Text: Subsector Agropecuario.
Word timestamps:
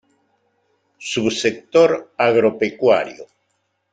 Subsector 1.09 1.89
Agropecuario. 2.27 3.23